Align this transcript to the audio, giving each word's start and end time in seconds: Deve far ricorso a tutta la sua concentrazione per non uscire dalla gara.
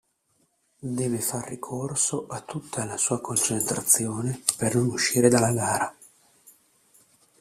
Deve 0.99 1.19
far 1.19 1.47
ricorso 1.47 2.25
a 2.25 2.39
tutta 2.41 2.85
la 2.85 2.97
sua 2.97 3.21
concentrazione 3.21 4.41
per 4.57 4.73
non 4.73 4.87
uscire 4.87 5.29
dalla 5.29 5.51
gara. 5.53 5.95